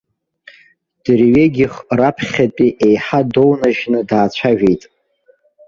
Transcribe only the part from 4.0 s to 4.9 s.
даацәажәеит.